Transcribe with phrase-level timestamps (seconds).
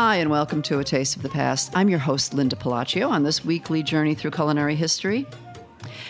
[0.00, 1.72] Hi, and welcome to A Taste of the Past.
[1.74, 5.26] I'm your host, Linda Pelaccio, on this weekly journey through culinary history.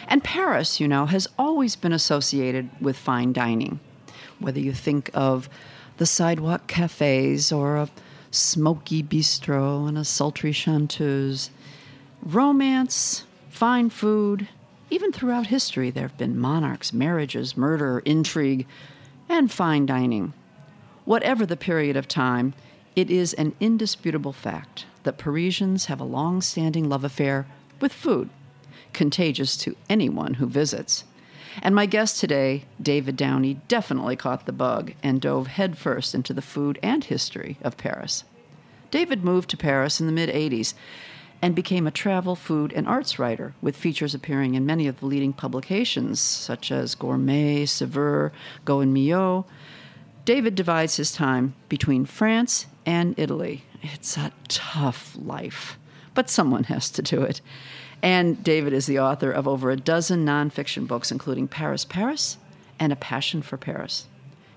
[0.09, 3.81] And Paris, you know, has always been associated with fine dining.
[4.41, 5.49] Whether you think of
[5.97, 7.89] the sidewalk cafes or a
[8.31, 11.49] smoky bistro and a sultry chanteuse,
[12.21, 14.49] romance, fine food,
[14.91, 18.67] even throughout history, there have been monarchs, marriages, murder, intrigue,
[19.31, 20.35] and fine dining.
[21.07, 22.53] Whatever the period of time,
[22.97, 27.47] it is an indisputable fact that Parisians have a long standing love affair
[27.81, 28.31] with food
[28.93, 31.05] contagious to anyone who visits.
[31.63, 36.43] And my guest today, David Downie, definitely caught the bug and dove headfirst into the
[36.43, 38.25] food and history of Paris.
[38.91, 40.75] David moved to Paris in the mid 80s
[41.41, 45.07] and became a travel, food, and arts writer, with features appearing in many of the
[45.07, 48.33] leading publications such as Gourmet, Saveur,
[48.65, 49.47] Go and Mio.
[50.29, 53.65] David divides his time between France and Italy.
[53.81, 55.79] It's a tough life,
[56.13, 57.41] but someone has to do it.
[58.03, 62.37] And David is the author of over a dozen nonfiction books, including Paris, Paris,
[62.79, 64.07] and A Passion for Paris.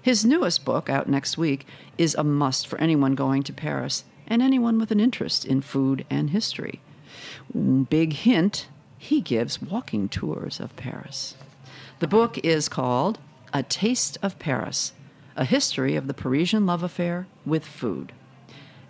[0.01, 1.65] His newest book, out next week,
[1.97, 6.05] is a must for anyone going to Paris and anyone with an interest in food
[6.09, 6.81] and history.
[7.89, 8.67] Big hint
[8.97, 11.35] he gives walking tours of Paris.
[11.99, 13.19] The book is called
[13.53, 14.91] A Taste of Paris
[15.35, 18.11] A History of the Parisian Love Affair with Food.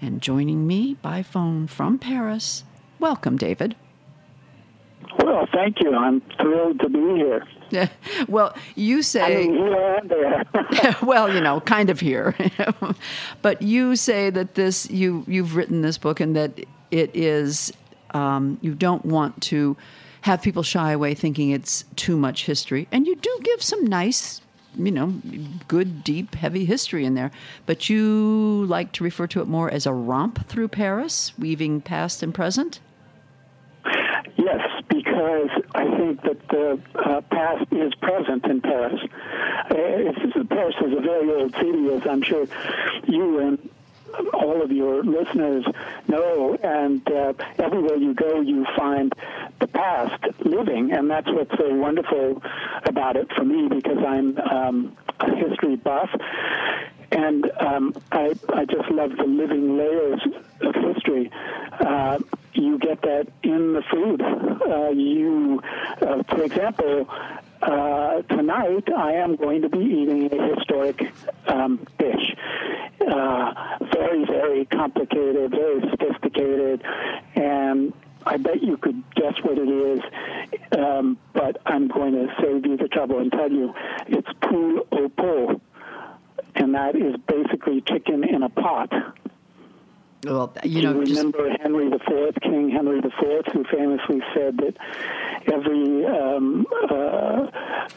[0.01, 2.63] And joining me by phone from Paris,
[2.99, 3.75] welcome, David.
[5.23, 5.93] Well, thank you.
[5.93, 7.47] I'm thrilled to be here.
[8.27, 10.95] well, you say I mean, here and there.
[11.03, 12.35] well, you know, kind of here,
[13.41, 16.59] but you say that this you you've written this book and that
[16.91, 17.71] it is
[18.11, 19.77] um, you don't want to
[20.21, 24.41] have people shy away thinking it's too much history, and you do give some nice.
[24.75, 25.13] You know,
[25.67, 27.31] good, deep, heavy history in there,
[27.65, 32.23] but you like to refer to it more as a romp through Paris, weaving past
[32.23, 32.79] and present?
[34.37, 38.99] Yes, because I think that the uh, past is present in Paris.
[39.69, 42.47] Uh, Paris is a very old city, as I'm sure
[43.07, 43.69] you and
[44.33, 45.65] all of your listeners
[46.07, 49.13] know, and uh, everywhere you go, you find
[49.59, 52.41] the past living, and that's what's so wonderful
[52.85, 56.09] about it for me because I'm um, a history buff,
[57.11, 60.21] and um, I, I just love the living layers
[60.61, 61.31] of history.
[61.79, 62.19] Uh,
[62.53, 64.21] you get that in the food.
[64.21, 65.61] Uh, you,
[66.01, 67.07] uh, for example,
[67.61, 71.13] uh, tonight I am going to be eating a historic
[71.47, 72.35] um, dish.
[73.07, 76.81] Uh, very, very complicated, very sophisticated,
[77.35, 77.93] and
[78.25, 80.01] I bet you could guess what it is.
[80.77, 83.73] Um, but I'm going to save you the trouble and tell you
[84.07, 85.61] it's poule au pot,
[86.55, 88.91] and that is basically chicken in a pot.
[90.23, 94.75] Well, you know, you just, remember Henry IV, King Henry IV, who famously said that
[95.51, 97.47] every um, uh,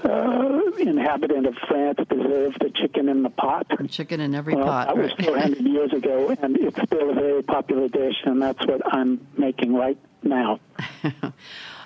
[0.05, 3.67] uh, inhabitant of France deserved a chicken in the pot.
[3.79, 4.89] A chicken in every Well, pot.
[4.89, 8.81] that was 400 years ago, and it's still a very popular dish, and that's what
[8.95, 10.61] I'm making right now.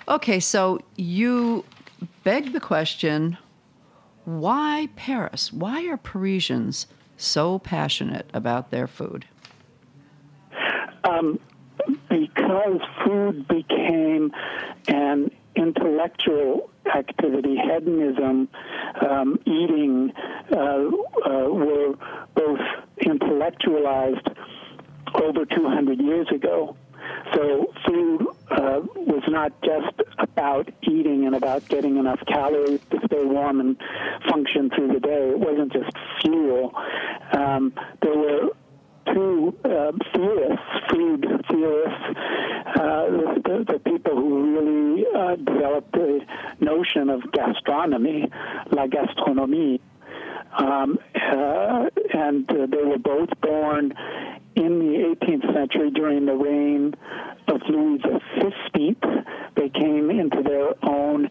[0.09, 1.63] Okay, so you
[2.23, 3.37] beg the question
[4.25, 5.53] why Paris?
[5.53, 9.25] Why are Parisians so passionate about their food?
[12.09, 14.31] Because food became
[14.87, 18.49] an intellectual activity, hedonism,
[19.07, 20.11] um, eating
[20.51, 21.95] uh, uh, were
[22.35, 22.59] both
[22.97, 24.27] intellectualized
[25.15, 26.75] over 200 years ago.
[27.33, 33.23] So food uh, was not just about eating and about getting enough calories to stay
[33.23, 33.77] warm and
[34.29, 35.29] function through the day.
[35.29, 35.91] It wasn't just
[36.21, 36.73] fuel.
[37.33, 38.49] Um, there were
[39.13, 40.65] two uh, theorists,
[41.59, 42.19] theorists,
[42.67, 43.05] uh,
[43.43, 46.19] the, the, people who really uh, developed the
[46.59, 48.25] notion of gastronomy,
[48.71, 49.79] la gastronomie.
[50.57, 53.93] Um, uh, and uh, they were both born
[54.55, 56.95] in the 18th century during the reign
[57.47, 58.95] of Louis XV.
[59.55, 61.29] They came into their own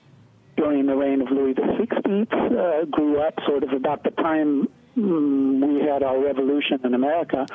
[0.57, 5.75] during the reign of Louis XVI, uh, grew up sort of about the time mm,
[5.75, 7.47] we had our revolution in America,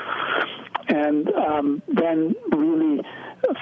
[0.93, 3.01] and um, then really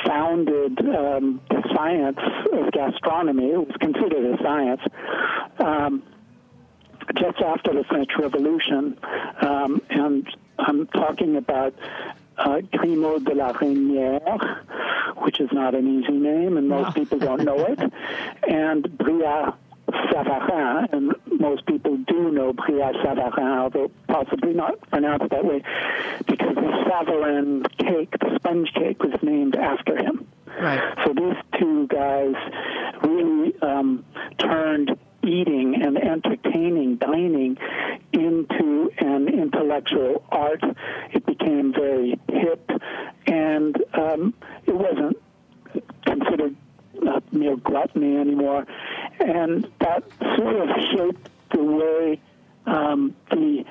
[0.06, 2.20] founded um, the science
[2.52, 3.52] of gastronomy.
[3.52, 4.82] It was considered a science.
[5.60, 6.04] Um,
[7.18, 8.98] just after the French Revolution,
[9.42, 10.28] um, and
[10.60, 11.74] I'm talking about
[12.38, 14.64] uh, Grimaud de la Reynière,
[15.24, 17.80] which is not an easy name, and most people don't know it,
[18.48, 19.56] and Brillat
[20.12, 25.64] Savarin, and most people do know Brillat Savarin, although possibly not pronounced that way,
[26.28, 30.28] because the Savarin cake, the sponge cake, was named after him.
[30.60, 30.82] Right.
[31.06, 32.36] So these two guys
[33.04, 34.06] really um,
[34.38, 37.58] turned eating and entertaining, dining,
[38.12, 40.64] into an intellectual art.
[41.12, 42.70] It became very hip,
[43.28, 44.34] and um,
[44.66, 45.18] it wasn't
[46.06, 46.56] considered
[47.08, 48.66] uh, mere gluttony anymore.
[49.20, 50.04] And that
[50.38, 52.22] sort of shaped the way
[52.66, 53.66] um, the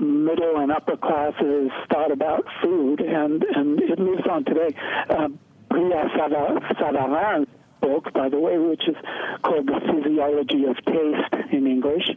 [0.00, 4.74] middle and upper classes thought about food, and, and it lives on today.
[5.08, 5.28] Uh,
[5.70, 7.48] Brillat Savarin's
[7.80, 8.96] book, by the way, which is
[9.42, 12.10] called The Physiology of Taste in English,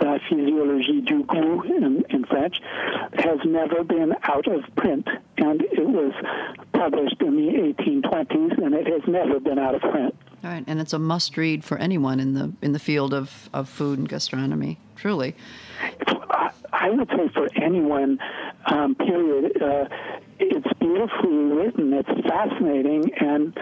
[0.00, 2.60] uh, Physiologie du goût in, in French,
[3.14, 5.06] has never been out of print.
[5.42, 6.12] And it was
[6.72, 10.14] published in the 1820s, and it has never been out of print.
[10.44, 13.48] All right, and it's a must read for anyone in the in the field of,
[13.52, 14.78] of food and gastronomy.
[14.96, 15.34] Truly.
[16.30, 18.18] I- I would say for anyone,
[18.66, 19.84] um, period, uh,
[20.38, 21.92] it's beautifully written.
[21.92, 23.56] It's fascinating, and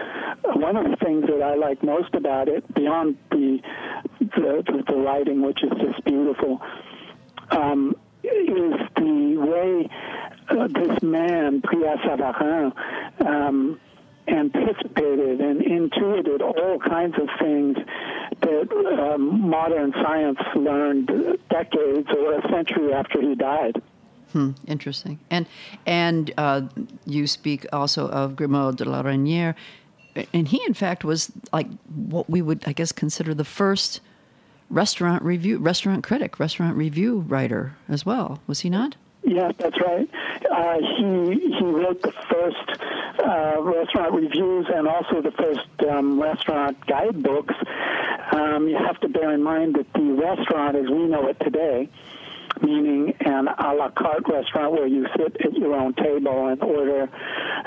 [0.55, 3.59] one of the things that I like most about it, beyond the
[4.19, 6.61] the, the, the writing, which is just beautiful,
[7.51, 9.89] um, is the way
[10.51, 13.79] uh, this man, Brillat Savarin, um,
[14.27, 17.77] anticipated and intuited all kinds of things
[18.41, 21.07] that um, modern science learned
[21.49, 23.81] decades or a century after he died.
[24.31, 25.19] Hmm, interesting.
[25.29, 25.45] And
[25.85, 26.61] and uh,
[27.05, 29.55] you speak also of Grimaud de la Reynière,
[30.33, 31.67] and he in fact was like
[32.07, 33.99] what we would I guess consider the first
[34.69, 38.39] restaurant review restaurant critic, restaurant review writer as well.
[38.47, 38.95] Was he not?
[39.23, 40.09] Yes, that's right.
[40.51, 42.81] Uh, he he wrote the first
[43.23, 47.53] uh, restaurant reviews and also the first um, restaurant guidebooks.
[48.31, 51.87] Um, you have to bear in mind that the restaurant, as we know it today,
[52.61, 57.09] meaning an a la carte restaurant where you sit at your own table and order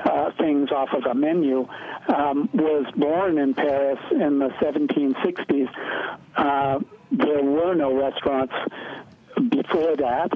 [0.04, 1.68] uh, things off of a menu,
[2.08, 5.68] um, was born in Paris in the 1760s.
[6.36, 6.80] Uh,
[7.12, 8.54] there were no restaurants
[9.50, 10.30] before that.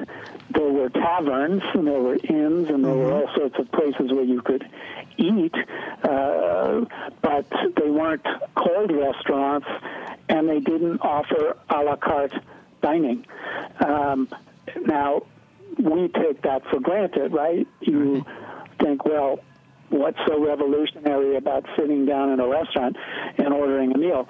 [0.59, 4.25] There were taverns and there were inns and there were all sorts of places where
[4.25, 4.69] you could
[5.17, 5.55] eat,
[6.03, 6.81] uh,
[7.23, 7.47] but
[7.77, 9.69] they weren't called restaurants
[10.29, 12.35] and they didn't offer a la carte
[12.83, 13.25] dining.
[13.79, 14.29] Um,
[14.85, 15.23] now,
[15.79, 17.69] we take that for granted, right?
[17.81, 18.25] You
[18.81, 19.39] think, well,
[19.91, 22.97] what's so revolutionary about sitting down in a restaurant
[23.37, 24.29] and ordering a meal?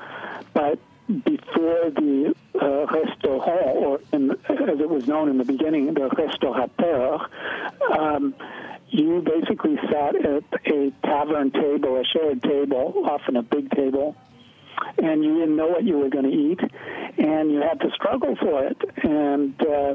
[0.52, 0.78] But
[1.08, 7.18] before the uh, restaurant, or in, as it was known in the beginning, the restaurateur,
[7.98, 8.34] um,
[8.90, 14.16] you basically sat at a tavern table, a shared table, often a big table,
[14.98, 16.60] and you didn't know what you were going to eat,
[17.18, 18.76] and you had to struggle for it.
[19.02, 19.94] And uh,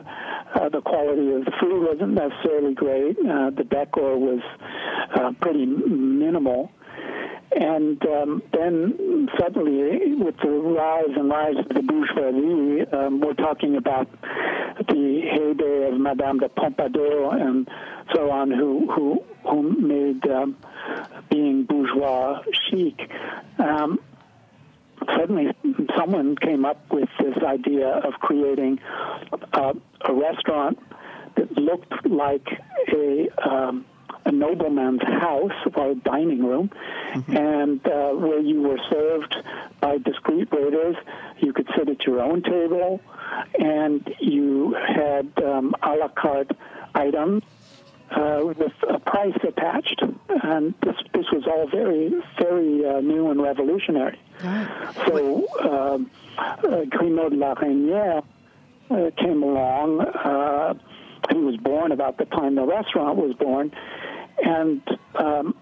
[0.55, 3.17] uh, the quality of the food wasn't necessarily great.
[3.19, 4.41] Uh, the decor was
[5.15, 6.71] uh, pretty minimal.
[7.55, 13.75] And um, then suddenly, with the rise and rise of the bourgeoisie, um, we're talking
[13.75, 14.09] about
[14.87, 17.69] the heyday of Madame de Pompadour and
[18.13, 20.57] so on, who who who made um,
[21.29, 22.99] being bourgeois chic.
[23.59, 23.99] Um,
[25.15, 25.55] suddenly
[25.95, 28.79] someone came up with this idea of creating
[29.53, 30.79] uh, a restaurant
[31.35, 32.47] that looked like
[32.91, 33.85] a um,
[34.25, 36.69] a nobleman's house or a dining room,
[37.13, 37.37] mm-hmm.
[37.37, 39.35] and uh, where you were served
[39.79, 40.95] by discreet waiters.
[41.39, 43.01] You could sit at your own table,
[43.59, 46.51] and you had um, a la carte
[46.95, 47.43] items
[48.11, 50.01] uh, with a price attached,
[50.43, 54.19] and this this was all very very uh, new and revolutionary.
[54.43, 54.93] Right.
[55.07, 58.23] So, um, uh, Grimaud de la Reynière
[58.89, 60.01] uh, came along.
[60.01, 60.73] Uh,
[61.31, 63.71] he was born about the time the restaurant was born,
[64.43, 64.81] and
[65.15, 65.55] um,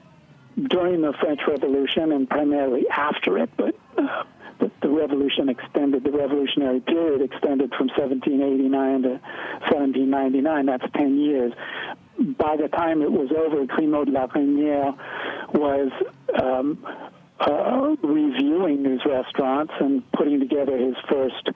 [0.69, 4.23] during the French Revolution and primarily after it, but uh,
[4.59, 9.09] the, the, revolution extended, the revolutionary period extended from 1789 to
[9.71, 10.65] 1799.
[10.65, 11.53] That's 10 years
[12.21, 14.95] by the time it was over, Grimaud de la Reynière
[15.53, 15.91] was
[16.41, 16.85] um,
[17.39, 21.49] uh, reviewing these restaurants and putting together his first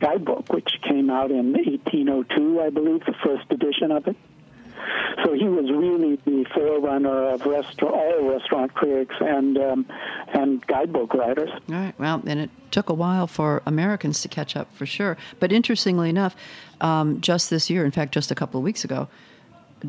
[0.00, 4.16] guidebook, which came out in 1802, I believe, the first edition of it.
[5.24, 9.86] So he was really the forerunner of all restaurant critics and um,
[10.32, 11.50] and guidebook writers.
[11.68, 11.94] All right.
[11.98, 15.16] Well, and it took a while for Americans to catch up, for sure.
[15.40, 16.34] But interestingly enough,
[16.80, 19.08] um, just this year, in fact, just a couple of weeks ago,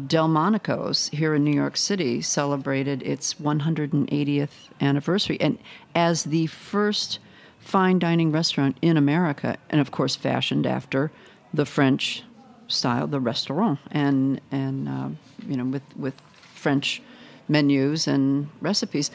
[0.08, 5.40] Delmonico's here in New York City celebrated its 180th anniversary.
[5.40, 5.58] And
[5.94, 7.20] as the first
[7.60, 11.12] fine dining restaurant in America, and of course fashioned after
[11.54, 12.24] the French
[12.68, 15.10] style, the restaurant, and and uh,
[15.48, 16.16] you know with with
[16.56, 17.02] French
[17.48, 19.12] menus and recipes,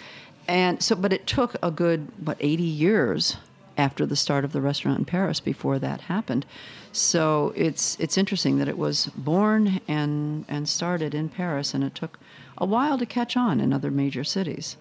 [0.49, 3.37] and so but it took a good what 80 years
[3.77, 6.45] after the start of the restaurant in Paris before that happened.
[6.93, 11.95] So it's it's interesting that it was born and and started in Paris, and it
[11.95, 12.19] took
[12.59, 14.77] a while to catch on in other major cities.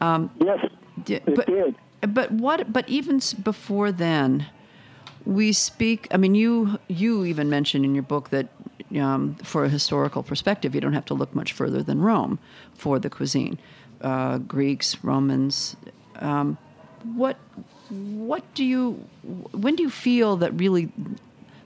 [0.00, 0.58] Um, yes,
[1.06, 1.76] it but, did.
[2.14, 2.72] But what?
[2.72, 4.46] But even before then,
[5.28, 6.08] we speak.
[6.10, 8.48] I mean, you you even mentioned in your book that
[8.98, 12.38] um, for a historical perspective, you don't have to look much further than Rome
[12.74, 13.58] for the cuisine.
[14.00, 15.76] Uh, Greeks, Romans.
[16.16, 16.56] Um,
[17.14, 17.36] what
[17.90, 18.92] what do you
[19.52, 20.90] when do you feel that really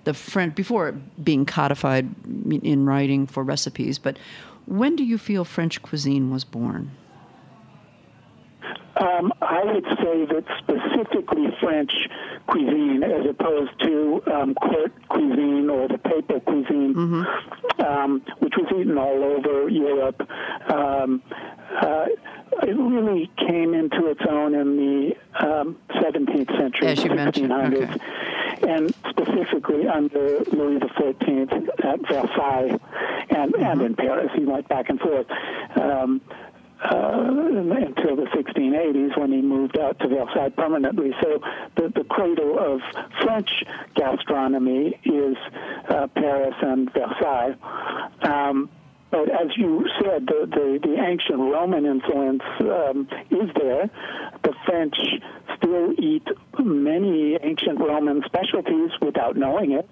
[0.03, 0.93] the French before
[1.23, 2.11] being codified
[2.51, 4.19] in writing for recipes, but
[4.67, 6.91] when do you feel French cuisine was born?
[8.97, 11.93] Um, I would say that specifically French
[12.47, 17.83] cuisine, as opposed to um, court cuisine or the papal cuisine, mm-hmm.
[17.83, 20.21] um, which was eaten all over Europe.
[20.71, 21.23] Um,
[21.81, 22.07] uh,
[22.63, 27.95] it really came into its own in the 17th um, century, As you 1600s.
[27.95, 28.01] Okay
[28.63, 32.79] and specifically under Louis XIV at Versailles
[33.31, 33.63] and, mm-hmm.
[33.63, 34.31] and in Paris.
[34.37, 35.27] He went back and forth.
[36.83, 37.43] Uh,
[37.95, 41.13] until the 1680s when he moved out to Versailles permanently.
[41.23, 41.41] So
[41.77, 42.81] the, the cradle of
[43.23, 43.49] French
[43.95, 45.37] gastronomy is
[45.89, 47.55] uh, Paris and Versailles.
[48.23, 48.69] Um,
[49.11, 53.91] but as you said, the, the, the ancient Roman influence um, is there.
[54.43, 54.97] The French
[55.57, 56.27] still eat
[56.59, 59.89] many ancient Roman specialties without knowing it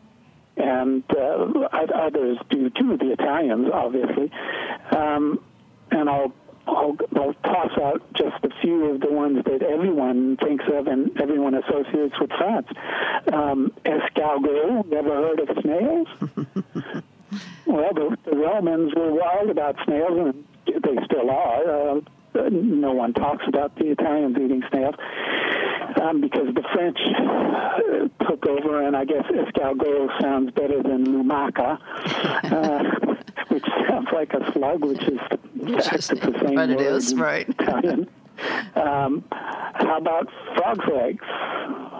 [0.57, 2.97] and uh, others do too.
[2.97, 4.31] The Italians, obviously,
[4.95, 5.41] um,
[5.91, 6.33] and I'll,
[6.67, 11.19] I'll, I'll toss out just a few of the ones that everyone thinks of and
[11.21, 12.69] everyone associates with France.
[13.33, 14.91] Um, escargot.
[14.91, 17.03] You ever heard of snails?
[17.67, 21.99] Well, the, the Romans were wild about snails, and they still are.
[21.99, 22.01] Uh,
[22.51, 24.95] no one talks about the Italians eating snails
[26.01, 31.79] um, because the French uh, took over, and I guess escargot sounds better than lumaca,
[32.45, 33.10] uh,
[33.49, 35.21] which sounds like a slug, which is
[35.61, 37.49] exactly the same but it is, right.
[37.61, 38.09] Italian.
[38.75, 41.25] Um, how about frog's legs?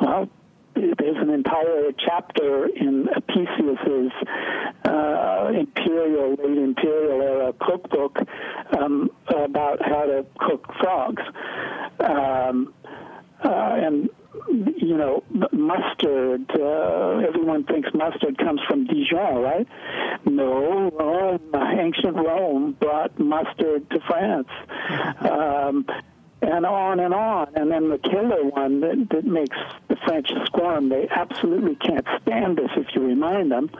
[0.01, 0.29] Well,
[0.75, 4.13] there's an entire chapter in Apicius's
[4.85, 8.19] uh, imperial, late imperial era cookbook
[8.79, 11.23] um, about how to cook frogs.
[12.01, 12.73] Um,
[13.45, 14.11] uh, and
[14.49, 15.23] you know,
[15.53, 16.51] mustard.
[16.51, 19.67] Uh, everyone thinks mustard comes from Dijon, right?
[20.25, 24.49] No, Rome, ancient Rome brought mustard to France.
[25.21, 25.87] Um,
[26.43, 27.49] and on and on.
[27.55, 29.57] And then the killer one that, that makes
[29.89, 33.71] the French squirm, they absolutely can't stand this if you remind them,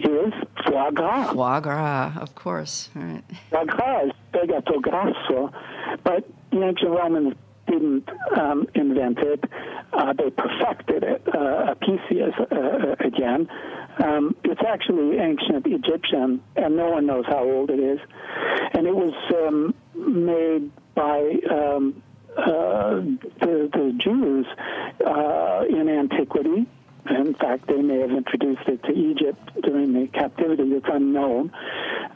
[0.00, 0.32] is
[0.66, 1.32] foie gras.
[1.32, 2.88] Foie gras, of course.
[2.96, 3.24] All right.
[3.50, 5.52] Foie gras is fegato grasso,
[6.02, 7.34] but the ancient Romans
[7.70, 9.44] didn't um, invent it.
[9.92, 13.48] Uh, they perfected it, uh, Apicius uh, again.
[14.02, 18.00] Um, it's actually ancient Egyptian, and no one knows how old it is.
[18.74, 22.02] And it was um, made by um,
[22.36, 23.00] uh,
[23.40, 24.46] the, the Jews
[25.04, 26.66] uh, in antiquity.
[27.08, 30.64] In fact, they may have introduced it to Egypt during the captivity.
[30.72, 31.52] It's unknown.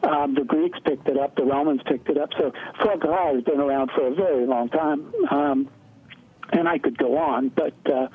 [0.02, 1.36] Um, the Greeks picked it up.
[1.36, 2.30] The Romans picked it up.
[2.38, 5.12] So foie has been around for a very long time.
[5.30, 5.70] Um,
[6.52, 8.08] and I could go on, but uh,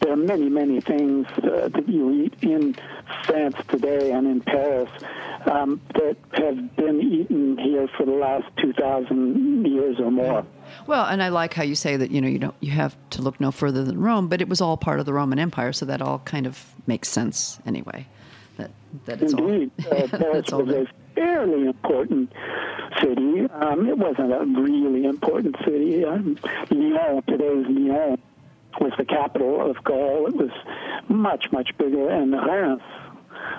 [0.00, 2.76] there are many, many things uh, that you eat in
[3.24, 4.90] France today and in Paris
[5.46, 10.44] um, that have been eaten here for the last two thousand years or more.
[10.86, 13.22] Well, and I like how you say that you know you don't you have to
[13.22, 15.86] look no further than Rome, but it was all part of the Roman Empire, so
[15.86, 18.06] that all kind of makes sense anyway.
[18.56, 18.70] That
[19.06, 22.32] that it's Indeed, all, uh, Paris all was a fairly important
[23.00, 23.46] city.
[23.50, 26.04] Um, it wasn't a really important city.
[26.04, 26.38] Um,
[26.70, 28.18] Lyon, today's Lyon,
[28.80, 30.26] was the capital of Gaul.
[30.26, 30.50] It was
[31.08, 32.82] much, much bigger, and Reims,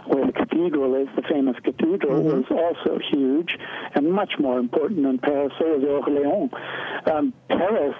[0.05, 3.57] where the cathedral is, the famous cathedral, was also huge
[3.95, 5.51] and much more important than Paris.
[5.59, 7.11] So was Orléans.
[7.11, 7.95] Um, Paris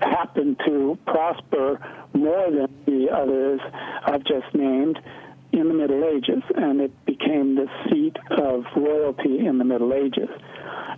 [0.00, 1.80] happened to prosper
[2.14, 3.60] more than the others
[4.04, 4.98] I've just named
[5.52, 10.28] in the Middle Ages, and it became the seat of royalty in the Middle Ages.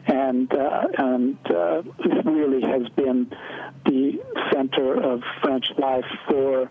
[0.07, 1.83] And uh, and uh,
[2.25, 3.31] really has been
[3.85, 4.21] the
[4.53, 6.69] center of French life for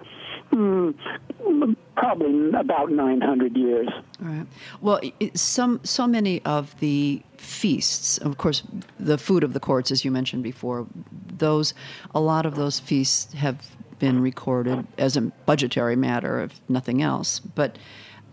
[0.51, 3.88] mm, probably about 900 years.
[4.22, 4.48] All right.
[4.81, 8.63] Well, it, some so many of the feasts, of course,
[9.00, 10.88] the food of the courts, as you mentioned before,
[11.27, 11.74] those
[12.13, 17.39] a lot of those feasts have been recorded as a budgetary matter, if nothing else.
[17.39, 17.77] But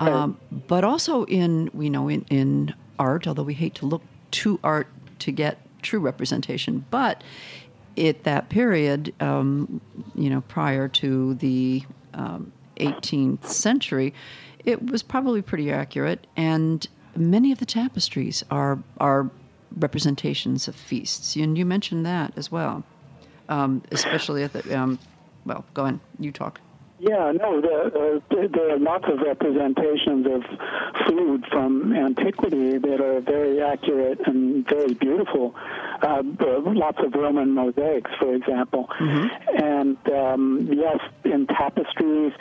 [0.01, 4.61] um, but also in we know in, in art, although we hate to look to
[4.63, 4.89] art
[5.21, 7.23] to get true representation, but
[7.97, 9.81] at that period, um,
[10.15, 11.83] you know, prior to the
[12.15, 14.15] um, 18th century,
[14.65, 19.31] it was probably pretty accurate, and many of the tapestries are are
[19.77, 22.85] representations of feasts, and you mentioned that as well,
[23.49, 24.79] um, especially at the.
[24.79, 24.99] Um,
[25.45, 26.01] well, go on.
[26.19, 26.61] You talk.
[27.01, 30.43] Yeah, no, the, uh, there are lots of representations of
[31.07, 35.55] food from antiquity that are very accurate and very beautiful.
[36.03, 36.23] Uh,
[36.67, 38.89] lots of Roman mosaics, for example.
[38.99, 39.65] Mm-hmm.
[39.65, 42.33] And um, yes, in tapestries,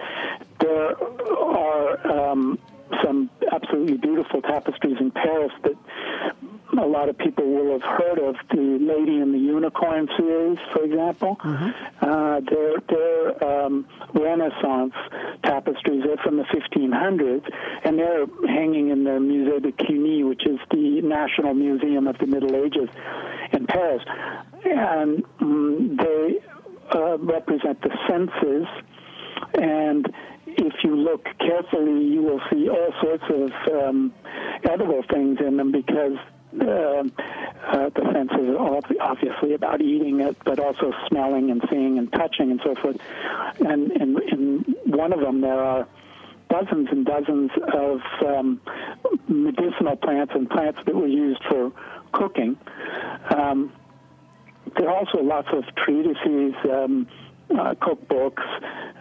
[0.60, 0.98] there
[1.38, 2.58] are um,
[3.04, 5.76] some absolutely beautiful tapestries in Paris that
[6.78, 10.84] a lot of people will have heard of the Lady and the Unicorn series, for
[10.84, 11.38] example.
[11.44, 11.70] Mm-hmm.
[12.02, 14.94] Uh, they're they're um, Renaissance
[15.44, 16.04] tapestries.
[16.04, 17.50] They're from the 1500s,
[17.84, 22.28] and they're hanging in the Musée de Cluny, which is the National Museum of the
[22.28, 22.90] Middle Ages
[23.54, 24.04] in Paris.
[24.66, 26.40] And um, they
[26.94, 28.68] uh, represent the senses
[29.54, 30.08] and
[30.46, 34.14] if you look carefully, you will see all sorts of um,
[34.64, 36.18] edible things in them because
[36.62, 37.04] uh,
[37.67, 38.56] uh, the senses
[39.00, 42.98] obviously about eating it, but also smelling and seeing and touching and so forth.
[43.60, 45.88] And in, in one of them, there are
[46.50, 48.62] dozens and dozens of um,
[49.28, 51.72] medicinal plants and plants that were used for
[52.13, 52.58] cooking.
[53.30, 53.72] Um,
[54.78, 56.54] there are also lots of treatises.
[56.63, 57.08] Um,
[57.50, 58.43] uh, cookbooks,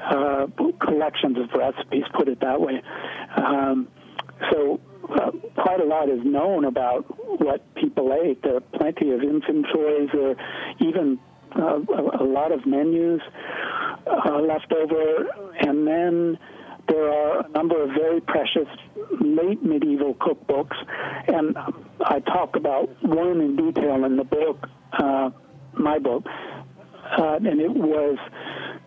[0.04, 0.46] uh,
[0.78, 2.80] collections of recipes, put it that way.
[3.36, 3.88] Um,
[4.50, 7.02] so uh, quite a lot is known about
[7.40, 8.42] what people ate.
[8.42, 10.36] There are plenty of inventories or
[10.80, 11.18] even
[11.54, 11.78] uh,
[12.20, 13.20] a, lot of menus
[14.06, 15.28] uh, left over.
[15.60, 16.38] And then
[16.88, 18.68] there are a number of very precious
[19.20, 20.76] late medieval cookbooks.
[21.28, 21.56] And
[22.00, 25.30] I talk about one in detail in the book, uh,
[25.74, 26.24] my book.
[27.18, 28.18] Uh, and it was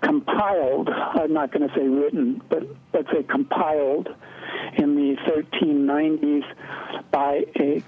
[0.02, 4.10] compiled, I'm not going to say written, but let's say compiled
[4.78, 6.44] in the 1390s
[7.12, 7.84] by a,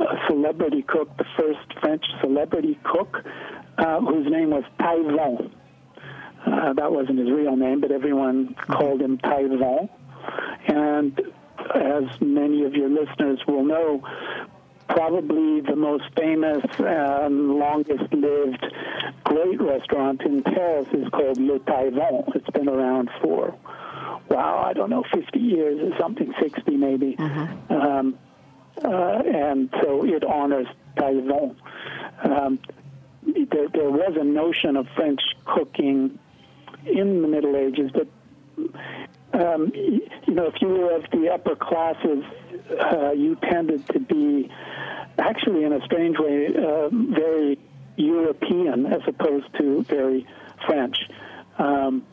[0.00, 3.22] a celebrity cook, the first French celebrity cook,
[3.78, 5.50] uh, whose name was Taillevent.
[6.46, 9.88] Uh, that wasn't his real name, but everyone called him Taillevent.
[10.68, 11.20] And
[11.74, 14.02] as many of your listeners will know,
[14.88, 18.64] probably the most famous and longest lived
[19.24, 22.34] great restaurant in Paris is called Le Taillevent.
[22.34, 23.54] It's been around for
[24.28, 27.16] wow, I don't know, 50 years or something, 60 maybe.
[27.16, 27.72] Mm-hmm.
[27.72, 28.18] Um,
[28.84, 31.56] uh, and so it honors Taillevent.
[32.24, 32.58] Um,
[33.24, 36.18] there, there was a notion of French cooking
[36.84, 38.08] in the Middle Ages, but
[39.32, 42.24] um, you know, if you were of the upper classes,
[42.80, 44.50] uh, you tended to be
[45.18, 47.58] actually, in a strange way, uh, very
[47.96, 50.26] European as opposed to very
[50.66, 50.96] French.
[51.58, 52.04] Um,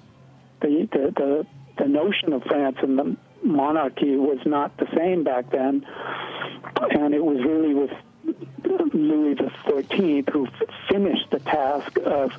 [0.61, 5.49] the, the, the the notion of France and the monarchy was not the same back
[5.51, 5.85] then,
[6.91, 7.91] and it was really with
[8.93, 10.47] Louis XIV who
[10.89, 12.31] finished the task of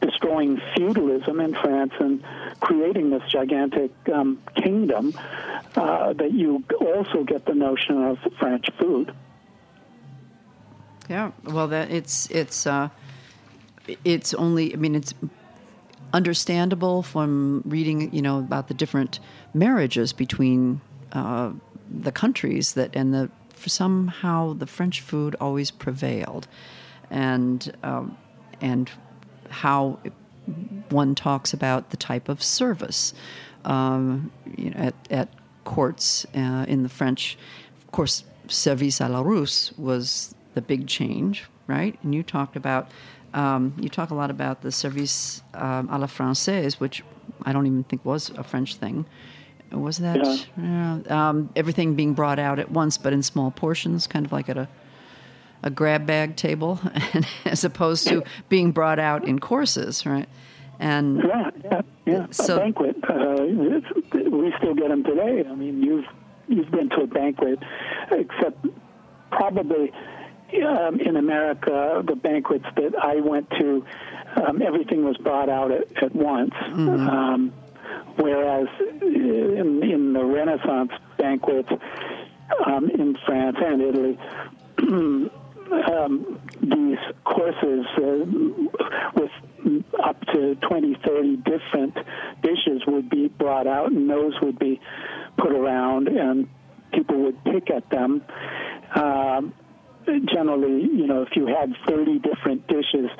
[0.00, 2.22] destroying feudalism in France and
[2.60, 5.14] creating this gigantic um, kingdom
[5.76, 9.12] uh, that you also get the notion of French food.
[11.08, 12.90] Yeah, well, that it's it's uh,
[14.04, 14.74] it's only.
[14.74, 15.14] I mean, it's
[16.12, 19.18] understandable from reading, you know, about the different
[19.54, 20.80] marriages between
[21.12, 21.52] uh,
[21.90, 26.46] the countries that and the somehow the French food always prevailed,
[27.10, 28.18] and um,
[28.60, 28.90] and
[29.50, 29.98] how
[30.90, 33.14] one talks about the type of service
[33.64, 35.28] um, you know, at, at
[35.64, 37.36] courts uh, in the French.
[37.78, 41.98] Of course, service à la Russe was the big change, right?
[42.02, 42.90] And you talked about
[43.34, 47.04] um, you talk a lot about the service um, à la française, which
[47.42, 49.04] I don't even think was a French thing.
[49.70, 51.00] Was that yeah.
[51.10, 54.56] um, everything being brought out at once, but in small portions, kind of like at
[54.56, 54.66] a
[55.62, 56.80] a grab bag table,
[57.44, 60.28] as opposed to being brought out in courses, right?
[60.78, 62.26] And yeah, yeah, yeah.
[62.30, 62.96] So, a banquet.
[63.02, 63.42] Uh,
[64.30, 65.44] we still get them today.
[65.48, 66.06] I mean, you've
[66.46, 67.58] you've been to a banquet,
[68.12, 68.64] except
[69.30, 69.92] probably
[70.66, 73.84] um, in America, the banquets that I went to,
[74.36, 76.54] um, everything was brought out at, at once.
[76.54, 77.08] Mm-hmm.
[77.08, 77.52] Um,
[78.16, 78.68] whereas
[79.02, 81.70] in, in the Renaissance banquets
[82.66, 84.18] um, in France and Italy,
[85.72, 89.30] um, these courses uh, with
[90.02, 91.94] up to 20, 30 different
[92.42, 94.80] dishes would be brought out, and those would be
[95.36, 96.48] put around, and
[96.92, 98.22] people would pick at them.
[98.94, 99.54] Um,
[100.32, 103.10] generally, you know, if you had 30 different dishes,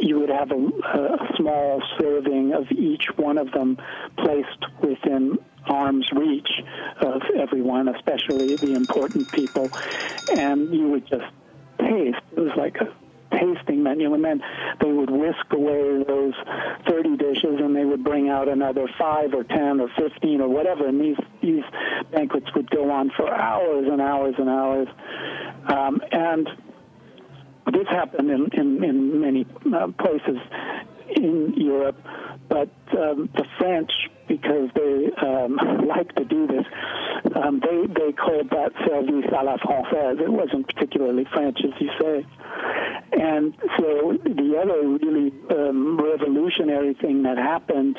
[0.00, 3.76] you would have a, a small serving of each one of them
[4.16, 6.48] placed within arm's reach
[7.00, 9.70] of everyone, especially the important people,
[10.28, 11.24] and you would just
[11.78, 12.24] taste.
[12.36, 12.92] It was like a
[13.30, 14.42] tasting menu, and then
[14.80, 16.34] they would whisk away those
[16.86, 20.86] 30 dishes, and they would bring out another five or 10 or 15 or whatever,
[20.86, 21.64] and these these
[22.10, 24.88] banquets would go on for hours and hours and hours,
[25.68, 26.48] um, and
[27.72, 30.38] this happened in, in, in many uh, places
[31.16, 31.96] in Europe,
[32.48, 33.90] but um, the French,
[34.26, 35.56] because they um,
[35.86, 36.64] like to do this,
[37.34, 40.20] um, they they called that service à la française.
[40.20, 42.26] It wasn't particularly French, as you say.
[43.12, 47.98] And so the other really um, revolutionary thing that happened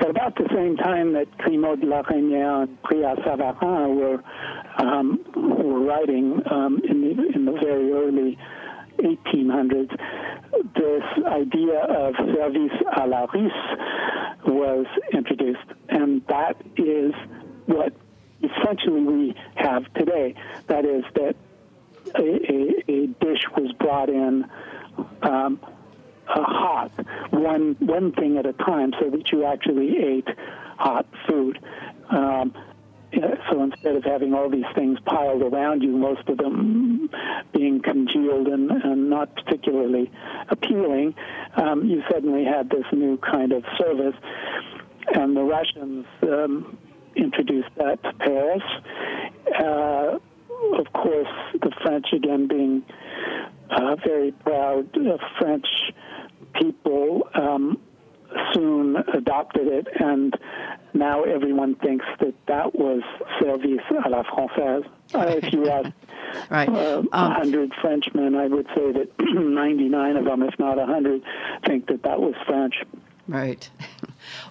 [0.00, 4.22] at about the same time that Grimaud de la Reynière and Brillat Savarin were
[4.78, 8.38] um, were writing um, in the in the very early
[8.98, 9.90] 1800s,
[10.74, 13.52] this idea of service à la Russe
[14.46, 17.12] was introduced, and that is
[17.66, 17.92] what
[18.42, 20.34] essentially we have today.
[20.68, 21.36] That is that
[22.16, 24.46] a, a, a dish was brought in
[25.22, 25.60] um,
[26.26, 26.90] hot,
[27.30, 30.28] one one thing at a time, so that you actually ate
[30.78, 31.58] hot food.
[32.10, 32.54] Um,
[33.12, 37.10] so instead of having all these things piled around you, most of them
[37.52, 40.10] being congealed and, and not particularly
[40.48, 41.14] appealing,
[41.56, 44.14] um, you suddenly had this new kind of service.
[45.14, 46.78] And the Russians um,
[47.16, 48.62] introduced that to Paris.
[49.58, 50.18] Uh,
[50.78, 52.84] of course, the French, again, being
[53.70, 55.66] uh, very proud of French
[56.54, 57.80] people, um,
[58.52, 60.34] soon adopted it, and
[60.94, 63.02] now everyone thinks that that was
[63.40, 64.86] service à la française.
[65.14, 65.90] Uh, if you ask
[66.50, 66.68] right.
[66.68, 71.22] uh, um, 100 Frenchmen, I would say that 99 of them, if not 100,
[71.66, 72.74] think that that was French.
[73.26, 73.68] Right.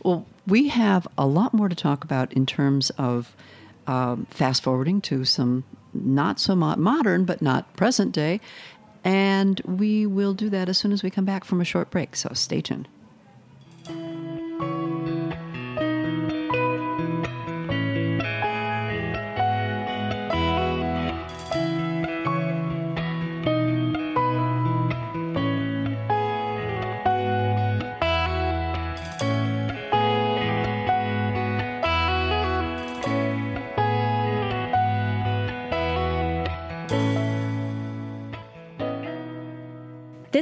[0.04, 3.36] Well, we have a lot more to talk about in terms of
[3.86, 8.40] um, fast forwarding to some not so mo- modern, but not present day.
[9.04, 12.16] And we will do that as soon as we come back from a short break.
[12.16, 12.88] So stay tuned.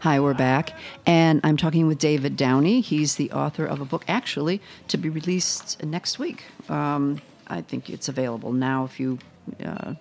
[0.00, 2.80] Hi, we're back, and I'm talking with David Downie.
[2.80, 6.44] He's the author of a book, actually, to be released next week.
[6.70, 9.18] Um, I think it's available now if you
[9.62, 9.96] uh,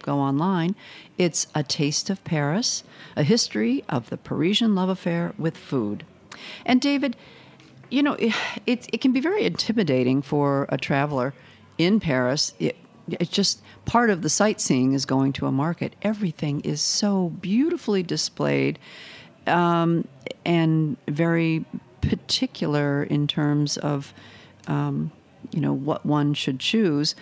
[0.00, 0.74] go online.
[1.18, 2.82] It's A Taste of Paris
[3.14, 6.06] A History of the Parisian Love Affair with Food.
[6.64, 7.14] And, David,
[7.90, 8.34] you know, it,
[8.64, 11.34] it, it can be very intimidating for a traveler
[11.76, 12.54] in Paris.
[12.58, 15.94] It, it's just part of the sightseeing is going to a market.
[16.00, 18.78] Everything is so beautifully displayed
[19.46, 20.06] um,
[20.44, 21.64] and very
[22.00, 24.12] particular in terms of
[24.66, 25.10] um,
[25.50, 27.14] you know what one should choose.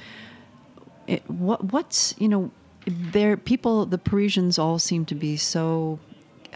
[1.06, 2.50] It, what what's you know
[2.86, 5.98] there people the Parisians all seem to be so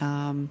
[0.00, 0.50] um,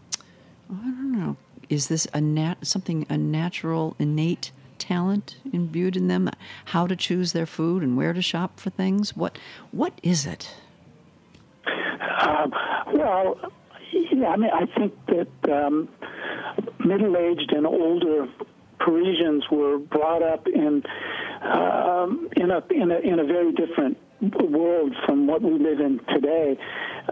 [0.69, 1.37] I don't know
[1.69, 6.29] is this a nat something a natural innate talent imbued in them?
[6.65, 9.15] How to choose their food and where to shop for things?
[9.15, 9.37] What
[9.71, 10.55] what is it?
[12.19, 12.53] Um,
[12.93, 13.51] well
[13.93, 15.89] yeah, I mean, I think that um,
[16.79, 18.27] middle-aged and older
[18.79, 20.83] Parisians were brought up in
[21.41, 23.97] um, in a in a in a very different
[24.49, 26.57] world from what we live in today,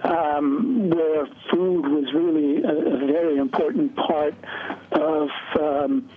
[0.04, 4.36] um, where food was really a, a very important part
[4.92, 5.30] of.
[5.60, 6.10] Um,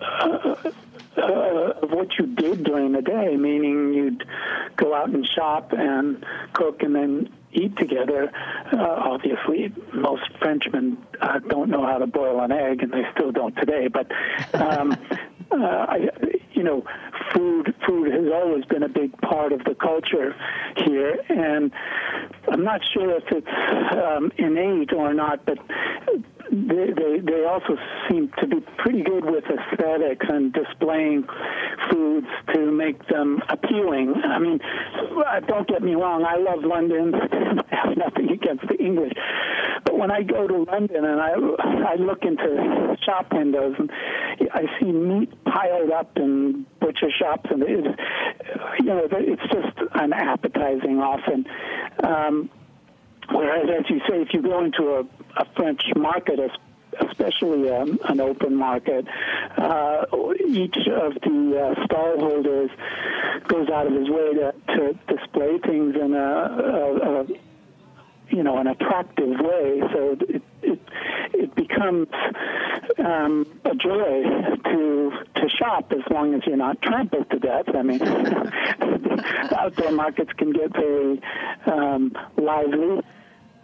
[0.00, 0.70] uh,
[1.16, 4.24] uh, of what you did during the day, meaning you'd
[4.76, 8.30] go out and shop and cook and then eat together.
[8.72, 13.32] Uh, obviously, most Frenchmen uh, don't know how to boil an egg, and they still
[13.32, 13.88] don't today.
[13.88, 14.10] But
[14.54, 14.92] um,
[15.50, 16.08] uh, I,
[16.52, 16.84] you know,
[17.32, 20.34] food food has always been a big part of the culture
[20.76, 21.72] here, and
[22.48, 25.58] I'm not sure if it's um, innate or not, but
[26.50, 27.76] they, they, they also
[28.08, 31.26] seem to be pretty good with aesthetics and displaying
[31.90, 34.14] foods to make them appealing.
[34.24, 34.60] I mean,
[35.20, 37.14] uh, don't get me wrong, I love London.
[37.72, 39.12] I have nothing against the English.
[39.84, 41.32] But when I go to London and I,
[41.92, 43.90] I look into shop windows and
[44.52, 48.00] I see meat piled up in butcher shops, and it's,
[48.80, 51.46] you know, it's just unappetizing often.
[52.02, 52.50] Um,
[53.32, 55.00] Whereas, as you say, if you go into a,
[55.40, 56.38] a French market,
[57.00, 59.06] especially um, an open market,
[59.56, 60.04] uh,
[60.46, 62.70] each of the uh, stall holders
[63.48, 67.26] goes out of his way to, to display things in a, a, a
[68.28, 69.80] you know an attractive way.
[69.92, 70.80] So it it,
[71.34, 72.08] it becomes
[72.98, 74.22] um, a joy
[74.64, 77.66] to to shop as long as you're not trampled to death.
[77.74, 78.02] I mean,
[79.56, 81.20] outdoor markets can get very
[81.66, 83.02] um, lively.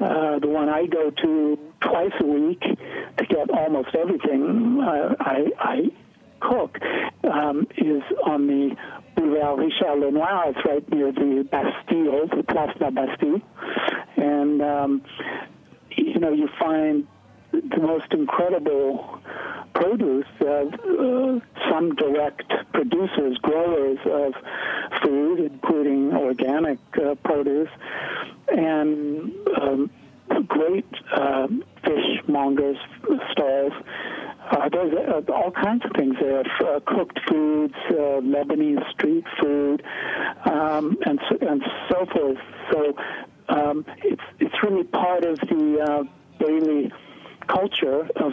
[0.01, 5.47] Uh, the one I go to twice a week to get almost everything uh, I,
[5.59, 5.77] I
[6.41, 6.79] cook
[7.31, 8.77] um, is on the
[9.15, 10.51] Boulevard Richard Lenoir.
[10.51, 13.43] It's right near the Bastille, the Place de la Bastille.
[14.17, 15.03] And, um,
[15.97, 17.07] you know, you find
[17.53, 19.21] the most incredible
[19.75, 24.35] produce, uh, uh, some direct producers, growers of
[25.03, 27.71] food, including organic uh, produce,
[28.49, 29.91] and um,
[30.47, 31.47] great uh,
[31.85, 32.77] fishmongers
[33.33, 33.73] stalls.
[34.51, 39.83] Uh, there's uh, all kinds of things there: uh, cooked foods, uh, Lebanese street food,
[40.45, 42.39] um, and so, and so forth.
[42.73, 42.97] So
[43.49, 46.93] um, it's it's really part of the uh, daily
[47.47, 48.33] culture of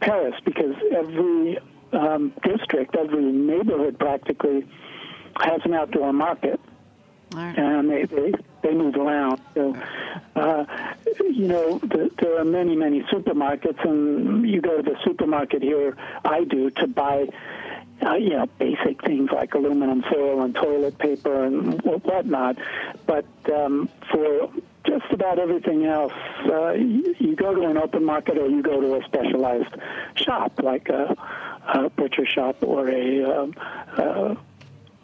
[0.00, 1.58] Paris because every
[1.92, 4.66] um, district, every neighborhood practically
[5.40, 6.60] has an outdoor market.
[7.32, 7.58] Right.
[7.58, 8.32] And they, they
[8.62, 9.40] they move around.
[9.54, 9.76] So,
[10.34, 10.64] uh,
[11.20, 15.94] you know, the, there are many many supermarkets, and you go to the supermarket here.
[16.24, 17.28] I do to buy
[18.02, 22.56] uh, you know, basic things like aluminum foil and toilet paper and whatnot.
[23.06, 24.50] But um, for
[24.88, 26.12] just about everything else,
[26.46, 29.74] uh, you, you, go to an open market or you go to a specialized
[30.14, 31.14] shop like a,
[31.66, 33.54] uh, butcher shop or a, um,
[33.96, 34.34] uh,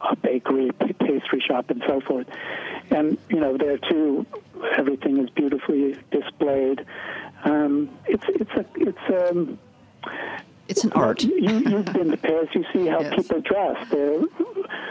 [0.00, 2.26] a bakery, pastry shop, and so forth.
[2.90, 4.26] And you know, there too,
[4.76, 6.84] everything is beautifully displayed.
[7.44, 9.58] Um, it's it's a it's um,
[10.68, 11.22] it's an art.
[11.22, 12.48] you, have been to Paris.
[12.54, 13.14] You see how yes.
[13.14, 13.88] people dress.
[13.90, 14.22] They're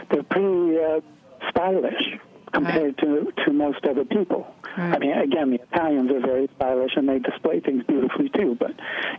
[0.10, 1.02] they're pretty uh,
[1.50, 2.20] stylish
[2.54, 3.34] compared right.
[3.36, 4.48] to, to most other people.
[4.78, 4.96] Right.
[4.96, 8.72] I mean, again, the Italians are very stylish and they display things beautifully too, but,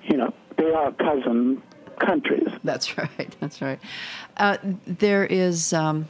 [0.04, 1.62] you know, they are cousin
[1.98, 2.48] countries.
[2.62, 3.36] That's right.
[3.40, 3.80] That's right.
[4.36, 6.08] Uh, there is, um,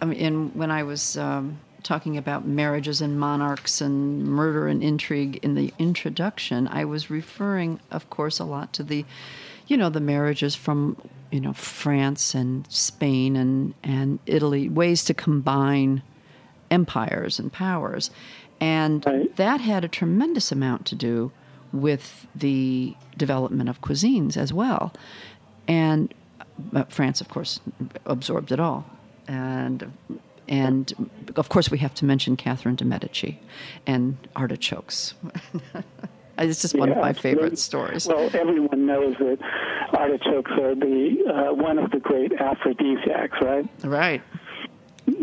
[0.00, 5.38] I mean, when I was um, talking about marriages and monarchs and murder and intrigue
[5.42, 9.04] in the introduction, I was referring, of course, a lot to the,
[9.66, 10.96] you know, the marriages from
[11.30, 16.02] you know France and Spain and and Italy, ways to combine
[16.70, 18.10] empires and powers,
[18.60, 19.34] and right.
[19.36, 21.32] that had a tremendous amount to do
[21.72, 24.92] with the development of cuisines as well,
[25.68, 26.12] and
[26.74, 27.60] uh, France, of course,
[28.06, 28.84] absorbed it all,
[29.28, 29.92] and
[30.50, 33.40] and of course we have to mention Catherine de Medici
[33.86, 35.14] and artichokes.
[36.40, 38.06] It's just one yeah, of my favorite stories.
[38.06, 39.38] Well, everyone knows that
[39.92, 43.68] artichokes are the uh, one of the great aphrodisiacs, right?
[43.84, 44.22] Right.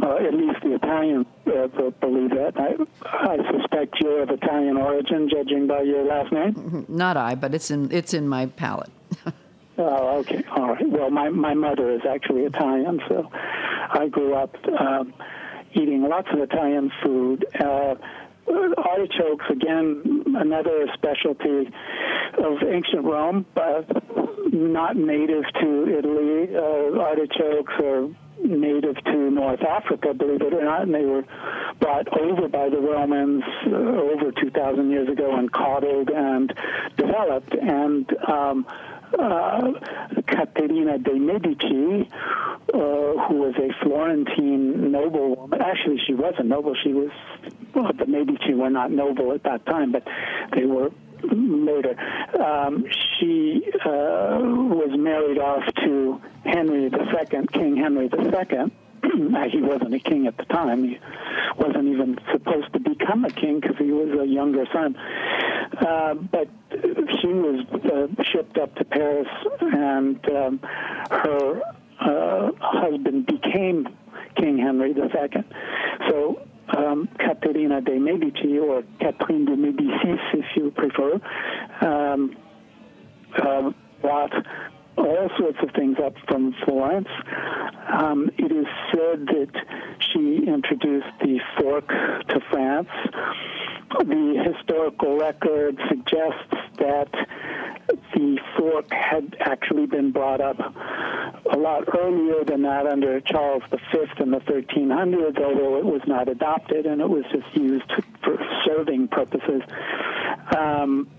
[0.04, 2.54] Uh, at least the Italians uh, believe that.
[2.58, 6.54] I, I suspect you're of Italian origin, judging by your last name.
[6.54, 6.96] Mm-hmm.
[6.96, 8.92] Not I, but it's in it's in my palate.
[9.78, 10.90] oh, okay, all right.
[10.90, 15.14] Well, my my mother is actually Italian, so I grew up um,
[15.74, 17.46] eating lots of Italian food.
[17.60, 17.96] Uh,
[18.78, 21.70] artichokes, again, another specialty
[22.38, 23.86] of ancient Rome, but
[24.54, 26.56] not native to Italy.
[26.56, 28.08] Uh, artichokes are
[28.44, 31.24] native to North Africa, believe it or not, and they were
[31.80, 36.54] brought over by the Romans uh, over 2,000 years ago and coddled and
[36.96, 37.54] developed.
[37.54, 38.66] And um,
[39.18, 39.72] uh,
[40.28, 42.10] Caterina de' Medici,
[42.74, 45.62] uh, who was a Florentine noblewoman.
[45.62, 46.76] Actually, she was a noble.
[46.84, 47.12] She was,
[47.74, 50.04] well, the Medici were not noble at that time, but
[50.56, 50.92] they were
[51.24, 51.96] later.
[52.40, 52.86] Um,
[53.20, 58.72] she uh, was married off to Henry II, King Henry II.
[59.52, 60.84] he wasn't a king at the time.
[60.84, 61.00] He
[61.58, 64.96] wasn't even supposed to become a king because he was a younger son.
[64.96, 66.50] Uh, but
[67.22, 69.28] she was uh, shipped up to Paris,
[69.62, 70.60] and um,
[71.10, 71.62] her
[72.00, 73.88] uh, husband became
[74.36, 75.44] King Henry II.
[76.10, 76.42] So
[76.76, 81.20] um, Caterina de' Medici, or Catherine de' Medicis, if you prefer,
[81.82, 82.36] um,
[83.42, 84.32] uh, brought
[84.98, 87.08] all sorts of things up from Florence.
[87.88, 89.52] Um, it is said that
[90.12, 92.90] she introduced the fork to France.
[93.90, 97.10] The historical record suggests that
[98.14, 103.78] the fork had actually been brought up a lot earlier than that under Charles V
[104.20, 107.92] in the 1300s, although it was not adopted and it was just used
[108.24, 109.62] for serving purposes.
[110.56, 111.10] Um,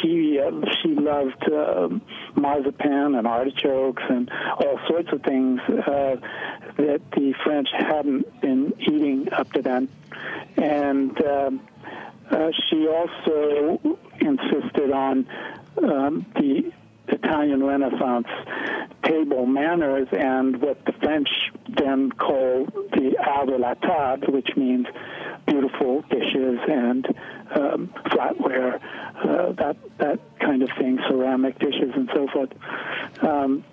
[0.00, 1.88] she uh, she loved uh,
[2.36, 6.16] marzipan and artichokes and all sorts of things uh,
[6.76, 9.88] that the French hadn't been eating up to then,
[10.56, 11.60] and um,
[12.30, 13.78] uh, she also
[14.20, 15.26] insisted on
[15.82, 16.72] um, the
[17.08, 18.28] Italian Renaissance
[19.04, 21.28] table manners and what the French
[21.68, 24.86] then call the art la table, which means
[25.46, 27.06] beautiful dishes and
[27.54, 28.80] um, flatware,
[29.16, 32.50] uh, that that kind of thing, ceramic dishes and so forth.
[33.22, 33.64] Um,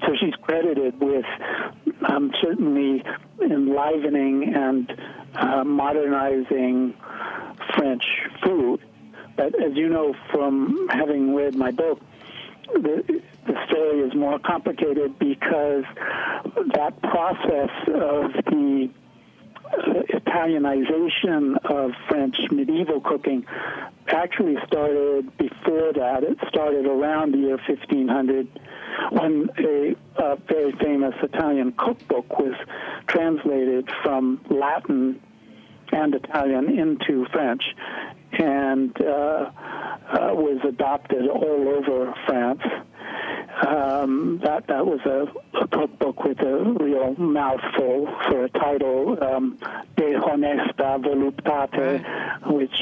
[0.00, 1.24] so she's credited with
[2.08, 3.02] um, certainly
[3.42, 5.00] enlivening and
[5.34, 6.94] uh, modernizing
[7.78, 8.04] French
[8.44, 8.80] food.
[9.36, 12.00] But as you know from having read my book,
[12.74, 15.84] the, the story is more complicated because
[16.74, 18.90] that process of the
[19.64, 23.46] uh, Italianization of French medieval cooking
[24.08, 26.24] actually started before that.
[26.24, 28.48] It started around the year 1500
[29.10, 32.54] when a, a very famous Italian cookbook was
[33.06, 35.20] translated from Latin
[35.92, 37.62] and Italian into French
[38.32, 39.50] and uh, uh,
[40.34, 42.62] was adopted all over France.
[43.66, 45.26] Um, that that was a,
[45.58, 49.58] a, cookbook with a real mouthful for a title, um,
[49.96, 52.80] De Honesta Voluptate, which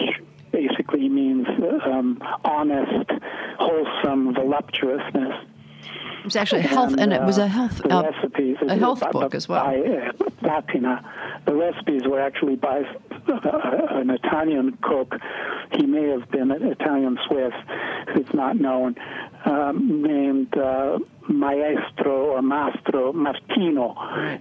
[0.52, 1.46] basically means
[1.84, 3.10] um, honest,
[3.58, 5.34] wholesome voluptuousness.
[6.20, 9.02] It was actually and, health, and it was a uh, health uh, recipes, a health
[9.12, 9.64] book as well.
[9.64, 11.12] By, uh, Platina.
[11.46, 12.82] The recipes were actually by
[13.28, 13.40] uh,
[13.90, 15.14] an Italian cook.
[15.72, 17.52] He may have been an Italian Swiss.
[18.16, 18.96] It's not known.
[19.46, 23.94] um, named uh, Maestro or Mastro Martino.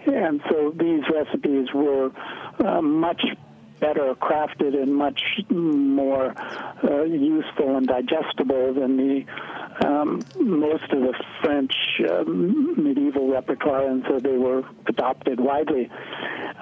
[0.08, 2.12] And so these recipes were
[2.60, 3.24] uh, much
[3.80, 6.34] better crafted and much more
[6.84, 9.26] uh, useful and digestible than the
[9.86, 11.74] um, most of the French
[12.10, 15.90] um, medieval repertoire, and so they were adopted widely.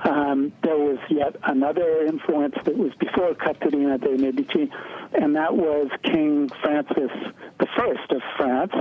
[0.03, 4.69] Um, there was yet another influence that was before Caterina de Medici,
[5.13, 7.11] and that was King Francis
[7.59, 8.73] I of France,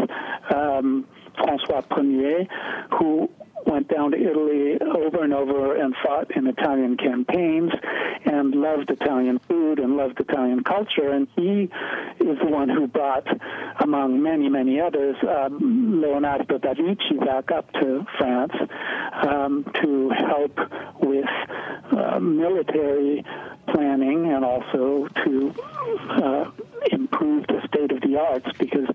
[0.55, 1.07] um,
[1.37, 2.47] Francois Ier,
[2.99, 3.31] who
[3.67, 7.73] went down to Italy over and over and fought in Italian campaigns
[8.25, 11.11] and loved Italian food and loved Italian culture.
[11.11, 11.71] And he
[12.25, 13.27] is the one who brought,
[13.81, 18.53] among many, many others, um, Leonardo da Vinci back up to France
[19.27, 20.59] um, to help
[21.01, 21.27] with
[21.93, 23.25] uh, military
[23.69, 25.55] planning and also to
[26.11, 26.51] uh,
[26.91, 28.87] improve the state of the arts because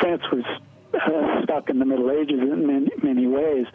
[0.00, 0.44] France was
[1.44, 3.66] stuck in the Middle Ages in many, many ways.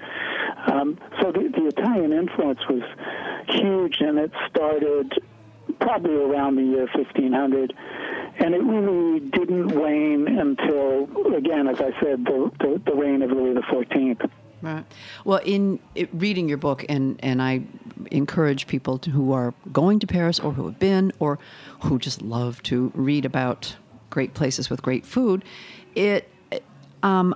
[0.68, 2.84] Um, so the, the Italian influence was
[3.48, 5.14] huge, and it started
[5.80, 7.74] probably around the year 1500
[8.38, 13.32] and it really didn't wane until, again, as I said, the, the, the reign of
[13.32, 14.30] Louis XIV.
[14.62, 14.84] Right.
[15.24, 15.80] Well, in
[16.12, 17.62] reading your book, and, and I
[18.12, 21.40] encourage people to, who are going to Paris or who have been or
[21.82, 23.76] who just love to read about
[24.10, 25.44] great places with great food,
[25.94, 26.30] it
[27.06, 27.36] um,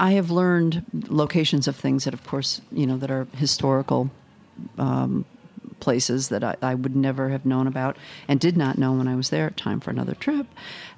[0.00, 4.10] I have learned locations of things that, of course, you know, that are historical
[4.76, 5.24] um,
[5.78, 7.96] places that I, I, would never have known about
[8.26, 9.50] and did not know when I was there.
[9.50, 10.48] Time for another trip.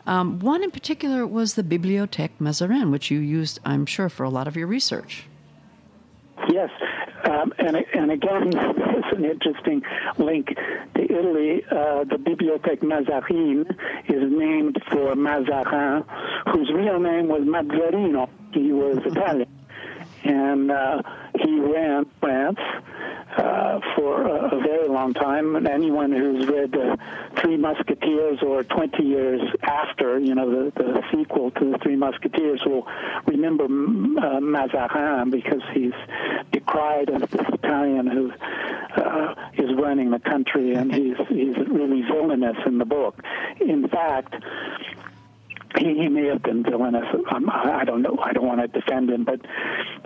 [0.07, 4.31] Um, one in particular was the Bibliothèque Mazarin, which you used, I'm sure, for a
[4.31, 5.27] lot of your research.
[6.51, 6.71] Yes,
[7.25, 9.83] um, and, and again, there's an interesting
[10.19, 10.49] link
[10.95, 11.63] to Italy.
[11.71, 13.67] Uh, the Bibliothèque Mazarine
[14.09, 16.05] is named for Mazarin,
[16.53, 18.29] whose real name was Mazzarino.
[18.53, 19.49] He was Italian.
[20.25, 21.03] And uh,
[21.41, 22.59] he ran France
[23.37, 25.57] uh, for a, very long time.
[25.57, 26.97] And anyone who's read uh,
[27.37, 32.63] Three Musketeers or 20 years after, you know, the, the sequel to the Three Musketeers
[32.65, 32.87] will
[33.27, 35.93] remember uh, Mazarin because he's
[36.53, 38.33] decried as this Italian who
[38.97, 43.23] uh, is running the country, and he's he's really villainous in the book.
[43.61, 44.35] In fact,
[45.79, 47.07] he, he may have been villainous.
[47.31, 48.19] Um, I don't know.
[48.23, 49.41] I don't want to defend him, but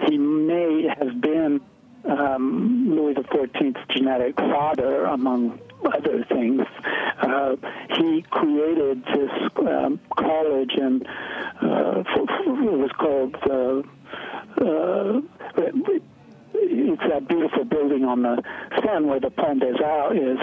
[0.06, 1.60] he may have been
[2.08, 6.62] um, Louis XIV's genetic father, among other things.
[7.20, 7.56] Uh,
[7.96, 11.06] he created this um, college, and
[11.62, 13.36] uh, it was called.
[13.48, 13.82] Uh,
[14.64, 15.20] uh,
[16.56, 18.42] it's that beautiful building on the
[18.84, 20.38] Seine where the Pont des Arts is,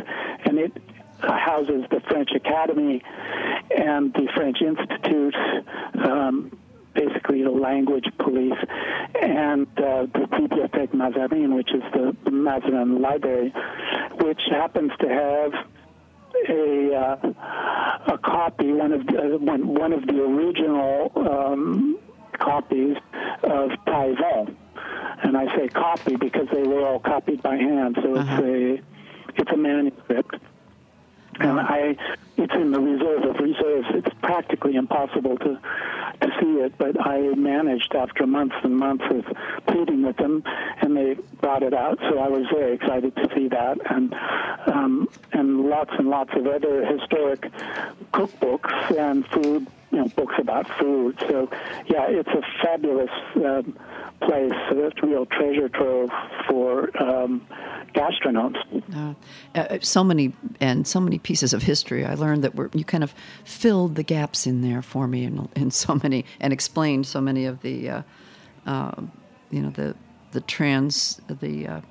[0.46, 0.74] and it
[1.22, 3.02] houses the French Academy
[3.76, 5.36] and the French Institute.
[6.04, 6.58] Um,
[6.94, 8.58] basically the language police,
[9.22, 13.54] and uh, the Bibliothèque Mazarin, which is the, the Mazarin Library,
[14.22, 15.54] which happens to have
[16.50, 22.00] a uh, a copy, one of the, uh, one, one of the original um,
[22.34, 22.98] copies
[23.44, 24.56] of Taillevent.
[25.24, 28.42] And I say copy because they were all copied by hand, so uh-huh.
[28.44, 28.80] it's
[29.38, 30.36] a it's a manuscript
[31.42, 31.96] and I,
[32.38, 33.88] it's in the reserve of reserves.
[33.92, 35.60] It's practically impossible to
[36.22, 39.26] to see it, but I managed after months and months of
[39.68, 40.44] pleading with them,
[40.82, 42.00] and they brought it out.
[42.10, 44.14] So I was very excited to see that, and
[44.68, 47.42] um, and lots and lots of other historic
[48.14, 51.18] cookbooks and food, you know, books about food.
[51.28, 51.50] So
[51.88, 53.12] yeah, it's a fabulous.
[53.36, 53.78] Um,
[54.22, 54.52] place.
[54.70, 56.10] So a real treasure trove
[56.48, 57.46] for um,
[57.94, 58.58] gastronomes.
[58.96, 59.14] Uh,
[59.56, 62.06] uh, so many and so many pieces of history.
[62.06, 63.14] I learned that were, you kind of
[63.44, 67.46] filled the gaps in there for me in, in so many and explained so many
[67.46, 68.02] of the, uh,
[68.66, 69.02] uh
[69.50, 69.96] you know, the
[70.32, 71.82] the trans the uh,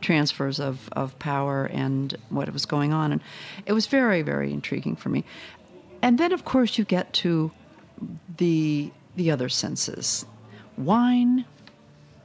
[0.00, 3.20] transfers of, of power and what was going on, and
[3.66, 5.24] it was very very intriguing for me.
[6.02, 7.52] And then of course you get to
[8.38, 10.26] the the other senses
[10.84, 11.44] wine,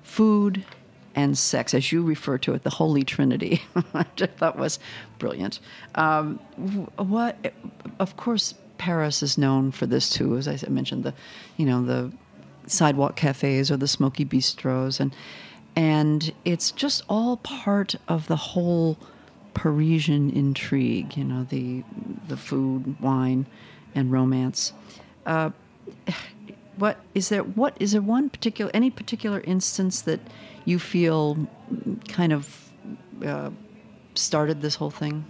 [0.03, 0.66] food,
[1.16, 4.80] and sex, as you refer to it, the Holy Trinity, which I thought was
[5.18, 5.60] brilliant.
[5.95, 6.39] Um,
[6.97, 7.53] what,
[7.99, 11.14] of course, Paris is known for this too, as I mentioned, the,
[11.56, 12.12] you know, the
[12.68, 15.16] sidewalk cafes or the smoky bistros, and
[15.78, 18.97] and it's just all part of the whole
[19.53, 21.16] Parisian intrigue.
[21.18, 21.84] You know, the
[22.28, 23.45] the food, wine,
[23.93, 24.74] and romance.
[25.26, 25.51] Uh,
[26.78, 30.20] what is there what is there one particular any particular instance that
[30.66, 31.48] you feel
[32.08, 32.72] kind of
[33.26, 33.50] uh,
[34.14, 35.26] started this whole thing?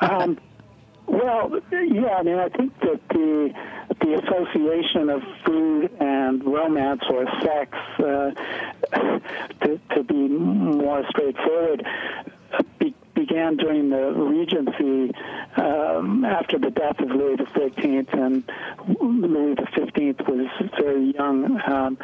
[0.00, 0.38] Um,
[1.06, 3.54] well yeah i mean i think that the
[4.00, 8.30] the association of food and romance or sex, uh,
[9.62, 11.86] to, to be more straightforward,
[12.78, 12.94] be,
[13.26, 15.12] began during the Regency
[15.56, 18.44] um, after the death of Louis XIII, and
[19.00, 20.46] Louis XV was
[20.80, 21.98] very young, um,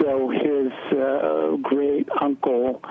[0.00, 2.82] so his uh, great uncle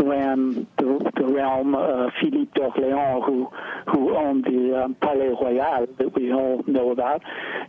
[0.00, 3.50] ran the, the realm, uh, Philippe d'Orléans, who
[3.90, 7.22] who owned the um, Palais Royal that we all know about,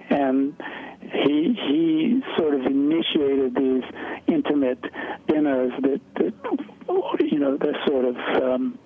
[0.10, 0.54] and
[1.02, 3.84] he he sort of initiated these
[4.28, 4.84] intimate
[5.28, 6.34] dinners that, that
[7.20, 8.78] you know the sort of um,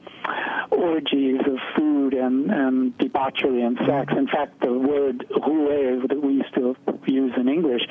[0.72, 4.14] orgies of food and, and debauchery and sex.
[4.16, 7.82] In fact, the word roué that we still use in English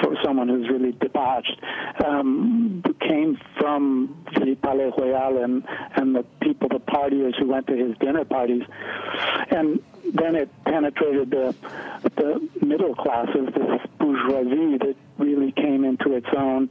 [0.00, 1.60] for someone who's really debauched
[2.04, 5.64] um, came from the Palais Royal and,
[5.96, 8.62] and the people, the partiers who went to his dinner parties.
[9.50, 11.54] And then it penetrated the,
[12.16, 16.70] the middle classes, this bourgeoisie that really came into its own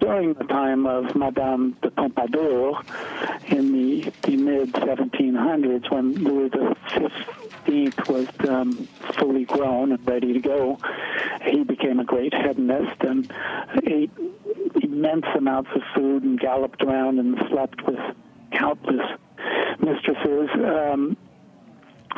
[0.00, 2.82] during the time of Madame de Pompadour
[3.48, 6.50] in the, the mid 1700s when Louis
[6.88, 8.72] XV was um,
[9.18, 10.78] fully grown and ready to go.
[11.44, 13.30] He became a great hedonist and
[13.84, 14.10] ate
[14.82, 18.00] immense amounts of food and galloped around and slept with
[18.52, 19.18] countless
[19.80, 20.48] mistresses.
[20.54, 21.16] Um,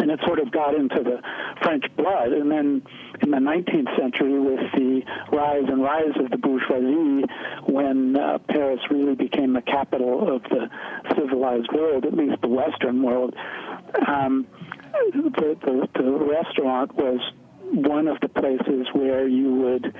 [0.00, 1.20] and it sort of got into the
[1.62, 2.32] French blood.
[2.32, 2.82] And then
[3.22, 7.26] in the 19th century, with the rise and rise of the bourgeoisie,
[7.66, 10.68] when uh, Paris really became the capital of the
[11.16, 13.34] civilized world, at least the Western world,
[14.06, 14.46] um,
[15.12, 17.20] the, the, the restaurant was
[17.72, 19.94] one of the places where you would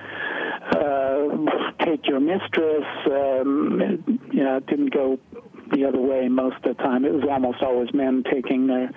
[0.73, 2.85] uh, take your mistress.
[3.07, 5.19] Um, you know, didn't go
[5.71, 7.05] the other way most of the time.
[7.05, 8.91] It was almost always men taking their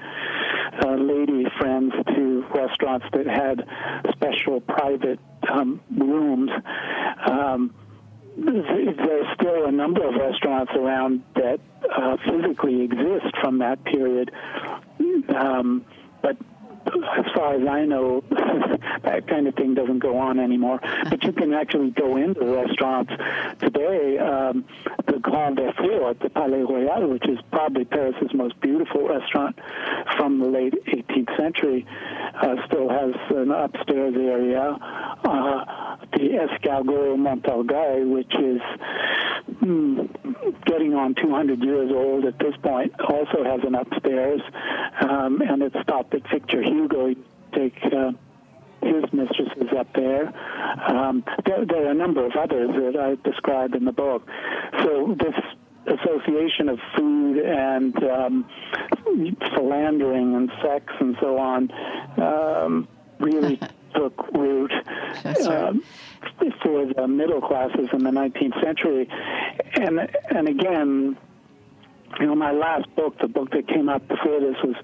[0.83, 3.67] uh, lady friends to restaurants that had
[4.13, 5.19] special private
[5.51, 6.51] um, rooms.
[7.25, 7.73] Um,
[8.35, 11.59] there's still a number of restaurants around that
[11.95, 14.31] uh, physically exist from that period,
[15.35, 15.85] um,
[16.21, 16.37] but
[16.85, 20.79] as far as I know, that kind of thing doesn't go on anymore.
[21.09, 23.11] But you can actually go into restaurants
[23.59, 24.17] today.
[24.17, 24.65] Um,
[25.07, 29.57] the Grand Véfour at the Palais Royal, which is probably Paris's most beautiful restaurant
[30.17, 31.85] from the late 18th century,
[32.41, 34.77] uh, still has an upstairs area.
[35.23, 38.61] Uh, the Escargot Montorgueil, which is
[39.61, 44.41] mm, getting on 200 years old at this point, also has an upstairs,
[45.01, 47.13] um, and it's stopped at Victor Hugo.
[47.53, 48.11] Take uh,
[48.81, 50.33] his mistresses up there.
[50.87, 51.65] Um, there.
[51.65, 54.27] There are a number of others that I describe in the book.
[54.81, 55.35] So this
[55.85, 58.49] association of food and um,
[59.55, 61.71] philandering and sex and so on
[62.17, 62.87] um,
[63.19, 63.59] really
[63.95, 64.71] took root
[65.47, 65.83] um,
[66.63, 69.07] for the middle classes in the 19th century.
[69.75, 71.17] And and again,
[72.19, 74.75] you know, my last book, the book that came out before this, was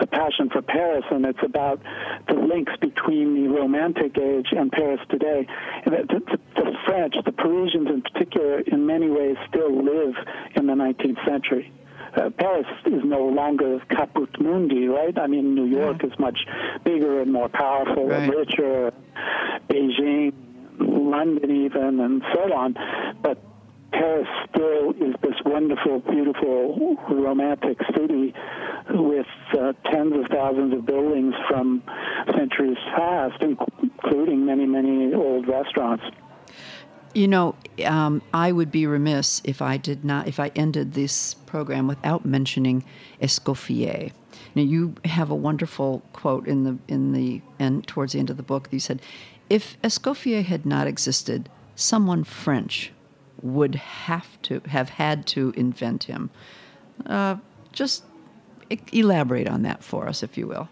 [0.00, 1.80] A Passion for Paris, and it's about
[2.26, 5.46] the links between the Romantic age and Paris today.
[5.84, 10.14] And the, the, the French, the Parisians in particular, in many ways still live
[10.54, 11.72] in the 19th century.
[12.16, 15.16] Uh, Paris is no longer caput mundi, right?
[15.18, 16.38] I mean, New York is much
[16.84, 18.22] bigger and more powerful right.
[18.22, 18.92] and richer.
[19.68, 20.32] Beijing,
[20.78, 22.74] London, even, and so on.
[23.22, 23.42] But
[23.92, 28.34] Paris still is this wonderful, beautiful, romantic city
[28.90, 31.82] with uh, tens of thousands of buildings from
[32.36, 36.04] centuries past, including many, many old restaurants.
[37.14, 37.54] You know,
[37.86, 42.26] um, I would be remiss if I did not, if I ended this program without
[42.26, 42.84] mentioning
[43.22, 44.12] Escoffier.
[44.54, 48.36] Now, you have a wonderful quote in the in the end towards the end of
[48.36, 48.68] the book.
[48.70, 49.00] You said,
[49.48, 52.92] "If Escoffier had not existed, someone French
[53.42, 56.30] would have to have had to invent him.
[57.06, 57.36] Uh,
[57.72, 58.04] just
[58.92, 60.68] elaborate on that for us, if you will.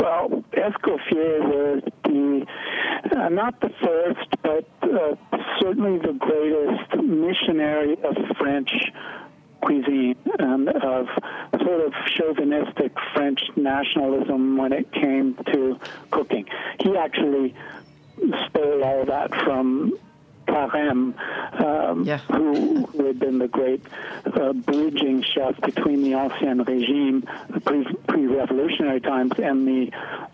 [0.00, 2.46] Well, Escoffier was the
[3.16, 5.14] uh, not the first, but uh,
[5.60, 8.70] certainly the greatest missionary of French
[9.60, 11.06] cuisine and of
[11.60, 15.78] sort of chauvinistic French nationalism when it came to
[16.10, 16.46] cooking.
[16.80, 17.54] He actually
[18.48, 19.98] stole all that from
[20.54, 21.14] Carême,
[21.64, 22.18] um, yeah.
[22.18, 23.84] who, who, had been the great
[24.26, 27.22] uh, bridging chef between the Ancien Regime,
[27.64, 29.90] pre, pre-revolutionary times, and the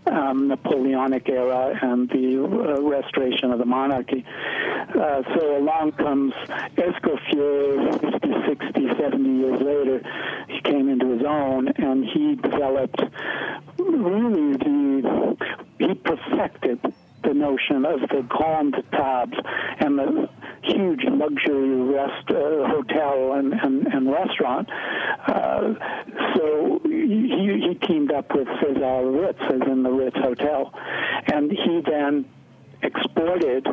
[0.06, 4.24] um, Napoleonic era and the uh, restoration of the monarchy.
[4.90, 6.34] Uh, so along comes
[6.76, 10.02] Escoffier, 50, 60, 70 years later.
[10.48, 13.00] He came into his own, and he developed
[13.78, 15.36] really the
[15.78, 16.78] he perfected
[17.22, 19.42] the notion of the grande table
[19.80, 20.28] and the
[20.62, 24.68] huge luxury rest uh, hotel and, and, and restaurant.
[25.26, 25.74] Uh,
[26.36, 30.72] so he, he teamed up with Cesar Ritz, as in the Ritz Hotel,
[31.32, 32.24] and he then
[32.82, 33.66] exported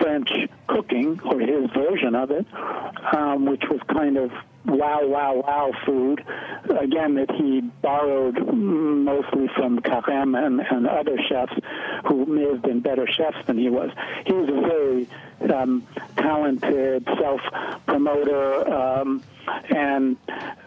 [0.00, 0.30] French
[0.66, 2.46] cooking, or his version of it,
[3.12, 4.30] um, which was kind of
[4.66, 6.24] wow, wow, wow food.
[6.64, 11.54] Again, that he borrowed mostly from Carême and, and other chefs
[12.06, 13.90] who may have been better chefs than he was.
[14.26, 15.08] He was a very
[15.54, 15.86] um,
[16.16, 17.40] talented self
[17.86, 18.72] promoter.
[18.72, 19.22] Um,
[19.70, 20.16] and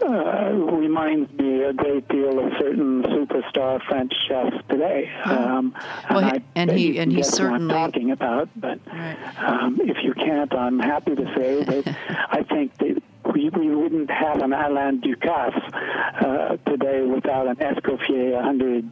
[0.01, 5.09] uh, reminds me a great deal of certain superstar French chefs today.
[5.26, 5.76] Um,
[6.09, 9.17] well, and, I, and he and he certainly talking about, but right.
[9.38, 11.95] um, if you can't, I'm happy to say that
[12.32, 13.01] I think that
[13.34, 15.74] we, we wouldn't have an Alain Ducasse
[16.22, 18.91] uh, today without an Escoffier a hundred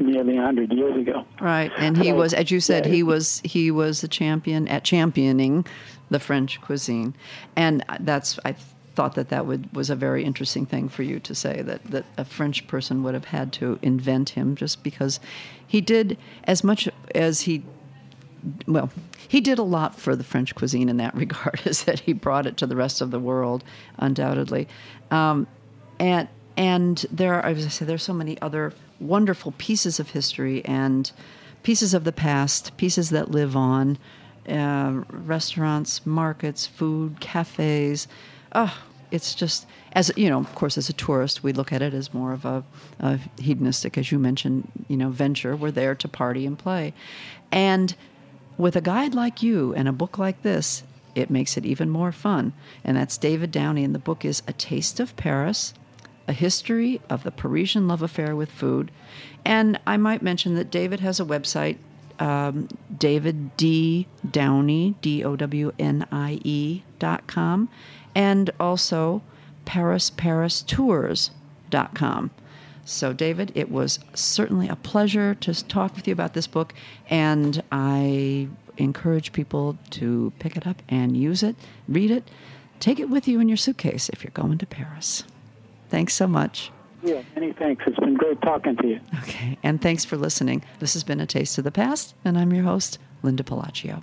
[0.00, 1.24] nearly 100 years ago.
[1.40, 4.68] Right, and he so, was, as you said, yeah, he was he was a champion
[4.68, 5.66] at championing
[6.10, 7.14] the French cuisine,
[7.56, 8.56] and that's I
[8.96, 12.04] thought that that would was a very interesting thing for you to say that that
[12.16, 15.20] a French person would have had to invent him just because
[15.66, 17.62] he did as much as he
[18.66, 18.90] well
[19.28, 22.46] he did a lot for the French cuisine in that regard is that he brought
[22.46, 23.62] it to the rest of the world
[23.98, 24.66] undoubtedly.
[25.10, 25.46] Um,
[25.98, 30.64] and and there are as I said there's so many other wonderful pieces of history
[30.64, 31.10] and
[31.62, 33.98] pieces of the past pieces that live on
[34.48, 38.06] uh, restaurants, markets, food, cafes,
[38.52, 38.78] oh,
[39.10, 42.12] it's just as you know, of course, as a tourist, we look at it as
[42.12, 42.62] more of a,
[43.00, 45.56] a, hedonistic, as you mentioned, you know, venture.
[45.56, 46.92] We're there to party and play,
[47.50, 47.94] and
[48.58, 50.82] with a guide like you and a book like this,
[51.14, 52.52] it makes it even more fun.
[52.84, 55.72] And that's David Downie, and the book is A Taste of Paris.
[56.28, 58.90] A history of the Parisian love affair with food.
[59.44, 61.78] And I might mention that David has a website,
[62.18, 64.08] um, David D.
[64.28, 67.68] Downie, D O W N I E dot com
[68.14, 69.22] and also
[69.66, 71.30] parisparistours
[71.70, 72.30] dot com.
[72.84, 76.72] So, David, it was certainly a pleasure to talk with you about this book,
[77.10, 78.48] and I
[78.78, 81.56] encourage people to pick it up and use it,
[81.88, 82.30] read it,
[82.78, 85.24] take it with you in your suitcase if you're going to Paris.
[85.88, 86.70] Thanks so much.
[87.02, 87.84] Yeah, many thanks.
[87.86, 89.00] It's been great talking to you.
[89.22, 90.64] Okay, and thanks for listening.
[90.80, 94.02] This has been A Taste of the Past, and I'm your host, Linda Pelaccio.